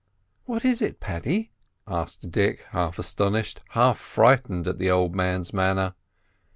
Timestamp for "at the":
4.67-4.89